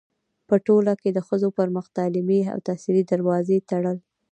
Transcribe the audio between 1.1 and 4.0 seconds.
د ښـځـو پـر مـخ تـعلـيمي او تحصـيلي دروازې تــړل.